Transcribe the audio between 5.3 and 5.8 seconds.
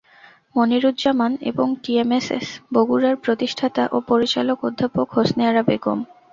আরা